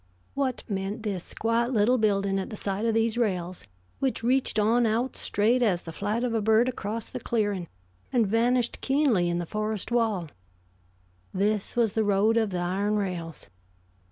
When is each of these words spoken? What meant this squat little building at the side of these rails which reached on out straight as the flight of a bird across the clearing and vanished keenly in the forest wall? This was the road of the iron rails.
What 0.33 0.63
meant 0.67 1.03
this 1.03 1.23
squat 1.23 1.71
little 1.73 1.99
building 1.99 2.39
at 2.39 2.49
the 2.49 2.55
side 2.55 2.85
of 2.87 2.95
these 2.95 3.19
rails 3.19 3.67
which 3.99 4.23
reached 4.23 4.57
on 4.57 4.87
out 4.87 5.15
straight 5.15 5.61
as 5.61 5.83
the 5.83 5.91
flight 5.91 6.23
of 6.23 6.33
a 6.33 6.41
bird 6.41 6.67
across 6.67 7.11
the 7.11 7.19
clearing 7.19 7.67
and 8.11 8.25
vanished 8.25 8.81
keenly 8.81 9.29
in 9.29 9.37
the 9.37 9.45
forest 9.45 9.91
wall? 9.91 10.29
This 11.35 11.75
was 11.75 11.93
the 11.93 12.03
road 12.03 12.35
of 12.35 12.49
the 12.49 12.57
iron 12.57 12.95
rails. 12.95 13.51